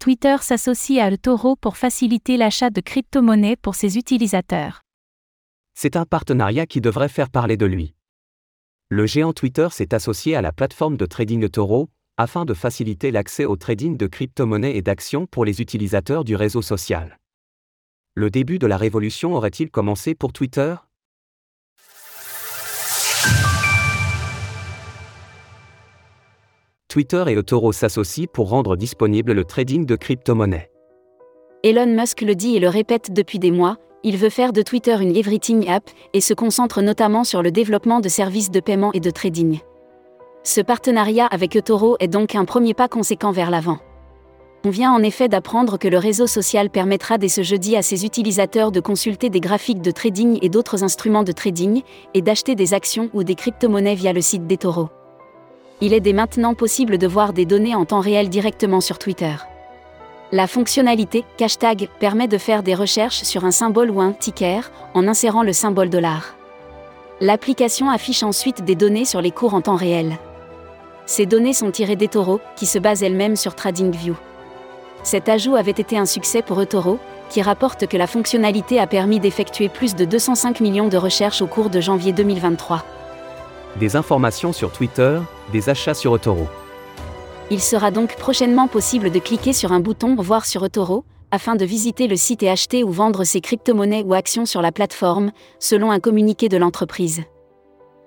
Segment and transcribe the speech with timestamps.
[0.00, 4.80] Twitter s'associe à eToro pour faciliter l'achat de crypto-monnaies pour ses utilisateurs.
[5.74, 7.94] C'est un partenariat qui devrait faire parler de lui.
[8.88, 13.44] Le géant Twitter s'est associé à la plateforme de trading eToro, afin de faciliter l'accès
[13.44, 17.18] au trading de crypto-monnaies et d'actions pour les utilisateurs du réseau social.
[18.14, 20.76] Le début de la révolution aurait-il commencé pour Twitter?
[26.90, 30.72] Twitter et eToro s'associent pour rendre disponible le trading de crypto-monnaies.
[31.62, 34.96] Elon Musk le dit et le répète depuis des mois, il veut faire de Twitter
[35.00, 38.98] une everything app et se concentre notamment sur le développement de services de paiement et
[38.98, 39.60] de trading.
[40.42, 43.78] Ce partenariat avec eToro est donc un premier pas conséquent vers l'avant.
[44.64, 48.04] On vient en effet d'apprendre que le réseau social permettra dès ce jeudi à ses
[48.04, 51.82] utilisateurs de consulter des graphiques de trading et d'autres instruments de trading,
[52.14, 54.88] et d'acheter des actions ou des crypto-monnaies via le site d'eToro
[55.80, 59.34] il est dès maintenant possible de voir des données en temps réel directement sur Twitter.
[60.32, 65.08] La fonctionnalité hashtag permet de faire des recherches sur un symbole ou un ticker en
[65.08, 66.36] insérant le symbole dollar.
[67.20, 70.18] L'application affiche ensuite des données sur les cours en temps réel.
[71.06, 74.14] Ces données sont tirées d'eToro, qui se base elle-même sur TradingView.
[75.02, 79.18] Cet ajout avait été un succès pour eToro, qui rapporte que la fonctionnalité a permis
[79.18, 82.84] d'effectuer plus de 205 millions de recherches au cours de janvier 2023
[83.76, 85.20] des informations sur Twitter,
[85.52, 86.48] des achats sur eToro.
[87.50, 91.64] Il sera donc prochainement possible de cliquer sur un bouton Voir sur eToro, afin de
[91.64, 95.90] visiter le site et acheter ou vendre ses crypto-monnaies ou actions sur la plateforme, selon
[95.90, 97.22] un communiqué de l'entreprise.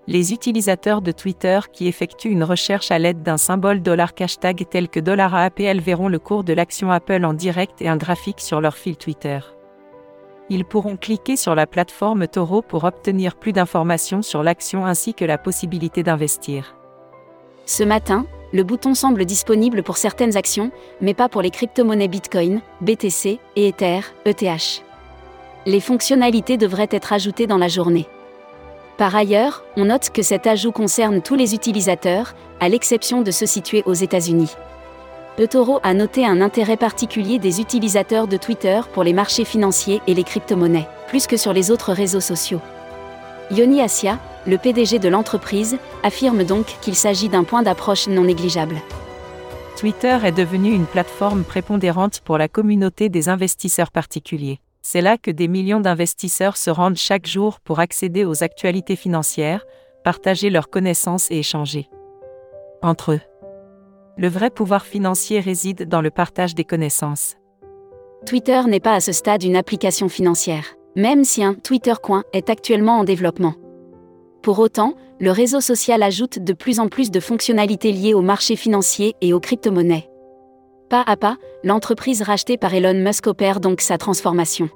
[0.08, 4.89] Les utilisateurs de Twitter qui effectuent une recherche à l'aide d'un symbole dollar hashtag tel
[4.89, 8.75] que $APL verront le cours de l'action Apple en direct et un graphique sur leur
[8.75, 9.39] fil Twitter
[10.49, 15.25] ils pourront cliquer sur la plateforme Toro pour obtenir plus d'informations sur l'action ainsi que
[15.25, 16.75] la possibilité d'investir.
[17.66, 20.71] Ce matin, le bouton semble disponible pour certaines actions,
[21.02, 24.83] mais pas pour les crypto-monnaies Bitcoin, BTC et Ether, ETH.
[25.66, 28.08] Les fonctionnalités devraient être ajoutées dans la journée.
[28.97, 33.48] Par ailleurs, on note que cet ajout concerne tous les utilisateurs, à l'exception de ceux
[33.48, 34.55] situés aux États-Unis
[35.38, 40.14] eToro a noté un intérêt particulier des utilisateurs de Twitter pour les marchés financiers et
[40.14, 42.61] les crypto-monnaies, plus que sur les autres réseaux sociaux.
[43.49, 48.76] Yoni Asia, le PDG de l'entreprise, affirme donc qu'il s'agit d'un point d'approche non négligeable.
[49.76, 54.60] Twitter est devenu une plateforme prépondérante pour la communauté des investisseurs particuliers.
[54.82, 59.65] C'est là que des millions d'investisseurs se rendent chaque jour pour accéder aux actualités financières,
[60.04, 61.89] partager leurs connaissances et échanger
[62.83, 63.21] entre eux.
[64.18, 67.36] Le vrai pouvoir financier réside dans le partage des connaissances.
[68.28, 70.66] Twitter n'est pas à ce stade une application financière,
[70.96, 73.56] même si un Twitter Coin est actuellement en développement.
[74.44, 78.56] Pour autant, le réseau social ajoute de plus en plus de fonctionnalités liées au marché
[78.56, 80.10] financier et aux crypto-monnaies.
[80.90, 84.70] Pas à pas, l'entreprise rachetée par Elon Musk opère donc sa transformation.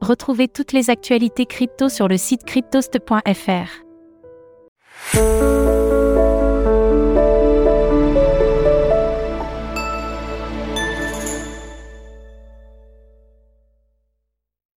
[0.00, 3.84] Retrouvez toutes les actualités crypto sur le site cryptost.fr.